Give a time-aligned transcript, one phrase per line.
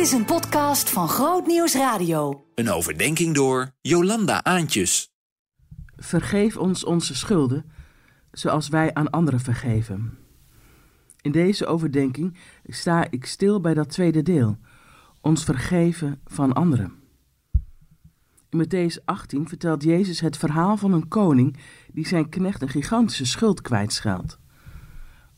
[0.00, 2.44] Dit is een podcast van Groot Nieuws Radio.
[2.54, 5.12] Een overdenking door Jolanda Aantjes.
[5.96, 7.70] Vergeef ons onze schulden,
[8.32, 10.18] zoals wij aan anderen vergeven.
[11.20, 14.58] In deze overdenking sta ik stil bij dat tweede deel,
[15.20, 16.92] ons vergeven van anderen.
[18.48, 21.56] In Matthäus 18 vertelt Jezus het verhaal van een koning
[21.92, 24.38] die zijn knecht een gigantische schuld kwijtscheldt.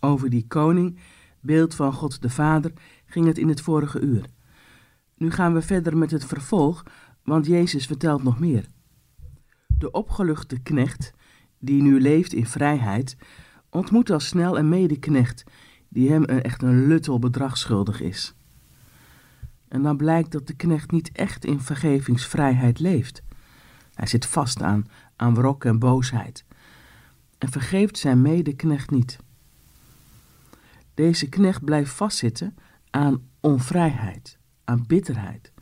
[0.00, 0.98] Over die koning,
[1.40, 2.72] beeld van God de Vader,
[3.06, 4.38] ging het in het vorige uur.
[5.20, 6.82] Nu gaan we verder met het vervolg,
[7.24, 8.66] want Jezus vertelt nog meer.
[9.78, 11.12] De opgeluchte knecht,
[11.58, 13.16] die nu leeft in vrijheid,
[13.70, 15.44] ontmoet al snel een medeknecht
[15.88, 18.34] die hem een, echt een luttel bedrag schuldig is.
[19.68, 23.22] En dan blijkt dat de knecht niet echt in vergevingsvrijheid leeft.
[23.94, 26.44] Hij zit vast aan, aan wrok en boosheid.
[27.38, 29.18] En vergeeft zijn medeknecht niet.
[30.94, 32.54] Deze knecht blijft vastzitten
[32.90, 34.39] aan onvrijheid,
[34.70, 35.52] aan bitterheid.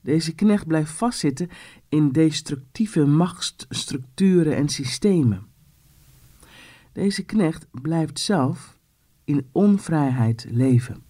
[0.00, 1.48] Deze knecht blijft vastzitten
[1.88, 5.46] in destructieve machtsstructuren en systemen.
[6.92, 8.78] Deze knecht blijft zelf
[9.24, 11.02] in onvrijheid leven.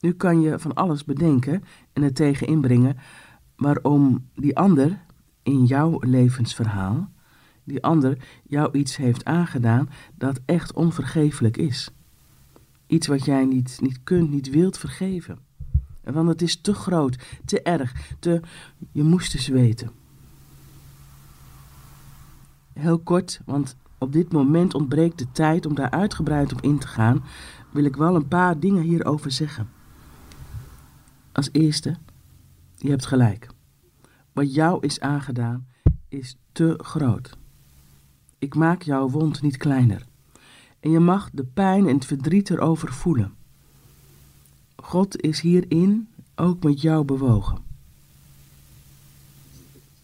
[0.00, 2.96] Nu kan je van alles bedenken en het tegen inbrengen
[3.56, 5.00] waarom die ander
[5.42, 7.10] in jouw levensverhaal,
[7.64, 11.90] die ander jou iets heeft aangedaan dat echt onvergeeflijk is.
[12.88, 15.38] Iets wat jij niet, niet kunt, niet wilt vergeven.
[16.02, 18.40] Want het is te groot, te erg, te.
[18.92, 19.90] Je moest eens weten.
[22.72, 26.86] Heel kort, want op dit moment ontbreekt de tijd om daar uitgebreid op in te
[26.86, 27.24] gaan,
[27.70, 29.68] wil ik wel een paar dingen hierover zeggen.
[31.32, 31.96] Als eerste,
[32.76, 33.48] je hebt gelijk.
[34.32, 35.66] Wat jou is aangedaan
[36.08, 37.36] is te groot.
[38.38, 40.07] Ik maak jouw wond niet kleiner.
[40.80, 43.34] En je mag de pijn en het verdriet erover voelen.
[44.76, 47.58] God is hierin ook met jou bewogen.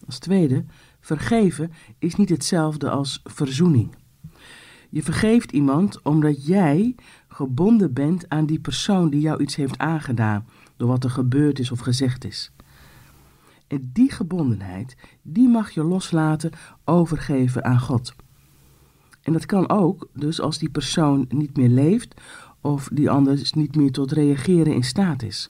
[0.05, 0.65] Als tweede,
[0.99, 3.95] vergeven is niet hetzelfde als verzoening.
[4.89, 6.95] Je vergeeft iemand omdat jij
[7.27, 10.45] gebonden bent aan die persoon die jou iets heeft aangedaan
[10.77, 12.51] door wat er gebeurd is of gezegd is.
[13.67, 16.51] En die gebondenheid, die mag je loslaten,
[16.83, 18.15] overgeven aan God.
[19.25, 22.21] En dat kan ook, dus als die persoon niet meer leeft
[22.61, 25.49] of die anders niet meer tot reageren in staat is.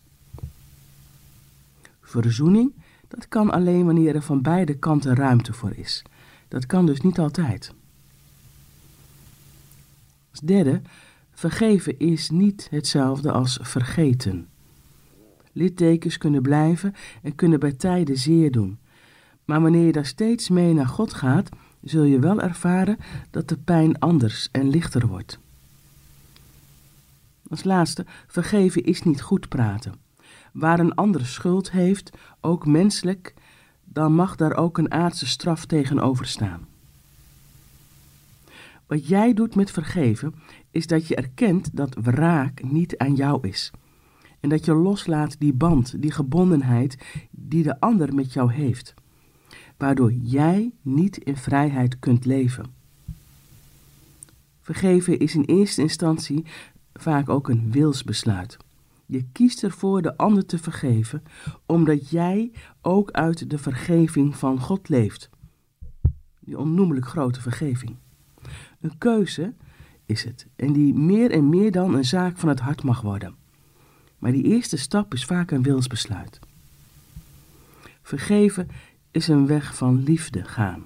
[2.01, 2.73] Verzoening,
[3.07, 6.03] dat kan alleen wanneer er van beide kanten ruimte voor is.
[6.47, 7.73] Dat kan dus niet altijd.
[10.31, 10.81] Als derde,
[11.31, 14.47] vergeven is niet hetzelfde als vergeten.
[15.51, 18.79] Littekens kunnen blijven en kunnen bij tijden zeer doen.
[19.45, 21.49] Maar wanneer je daar steeds mee naar God gaat,
[21.85, 22.97] zul je wel ervaren
[23.31, 25.39] dat de pijn anders en lichter wordt.
[27.49, 29.93] Als laatste, vergeven is niet goed praten.
[30.53, 33.33] Waar een ander schuld heeft, ook menselijk,
[33.83, 36.67] dan mag daar ook een aardse straf tegenover staan.
[38.87, 40.35] Wat jij doet met vergeven,
[40.71, 43.71] is dat je erkent dat wraak niet aan jou is.
[44.39, 46.97] En dat je loslaat die band, die gebondenheid
[47.31, 48.93] die de ander met jou heeft.
[49.77, 52.65] Waardoor jij niet in vrijheid kunt leven.
[54.61, 56.45] Vergeven is in eerste instantie
[56.93, 58.57] vaak ook een wilsbesluit.
[59.05, 61.23] Je kiest ervoor de ander te vergeven,
[61.65, 65.29] omdat jij ook uit de vergeving van God leeft.
[66.39, 67.95] Die onnoemelijk grote vergeving.
[68.81, 69.53] Een keuze
[70.05, 73.35] is het, en die meer en meer dan een zaak van het hart mag worden.
[74.19, 76.39] Maar die eerste stap is vaak een wilsbesluit.
[78.01, 78.67] Vergeven
[79.15, 80.83] is een weg van liefde gaan.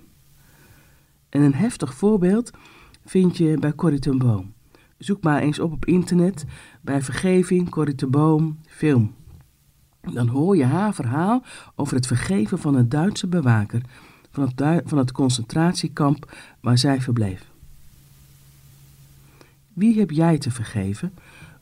[1.29, 2.51] En een heftig voorbeeld
[3.05, 4.53] vind je bij Corrie ten Boom.
[4.97, 6.45] Zoek maar eens op op internet
[6.81, 9.15] bij Vergeving Corrie ten Boom film.
[10.13, 11.43] Dan hoor je haar verhaal
[11.75, 13.81] over het vergeven van een Duitse bewaker
[14.31, 17.51] van het, van het concentratiekamp waar zij verbleef.
[19.73, 21.13] Wie heb jij te vergeven,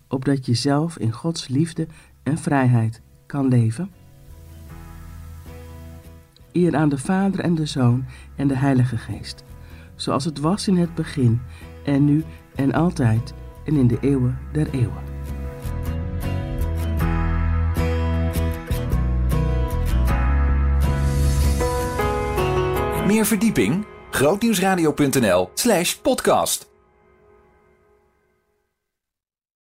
[0.07, 1.87] opdat je zelf in Gods liefde
[2.23, 3.91] en vrijheid kan leven?
[6.57, 8.05] Eer aan de Vader en de Zoon
[8.35, 9.43] en de Heilige Geest,
[9.95, 11.41] zoals het was in het begin
[11.85, 12.23] en nu
[12.55, 13.33] en altijd
[13.65, 15.03] en in de eeuwen der eeuwen.
[23.05, 23.85] Meer verdieping?
[24.11, 26.67] grootnieuwsradio.nl slash podcast